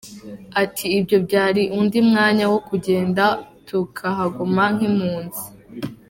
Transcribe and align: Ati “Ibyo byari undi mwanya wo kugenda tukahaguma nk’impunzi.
Ati 0.63 0.85
“Ibyo 0.97 1.17
byari 1.25 1.61
undi 1.79 1.99
mwanya 2.09 2.45
wo 2.51 2.59
kugenda 2.67 3.23
tukahaguma 3.67 4.63
nk’impunzi. 4.75 5.43